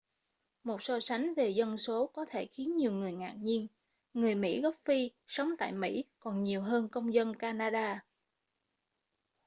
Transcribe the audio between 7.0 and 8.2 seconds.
dân canada